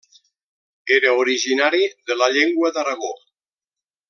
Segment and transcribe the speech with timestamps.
[0.95, 3.13] Era originari de la Llengua d'Aragó.